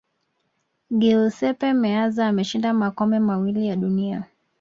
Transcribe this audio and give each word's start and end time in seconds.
giuseppe 0.99 1.67
meazza 1.81 2.27
ameshinda 2.27 2.73
makombe 2.73 3.19
mawili 3.19 3.67
ya 3.67 3.75
dunia 3.75 4.23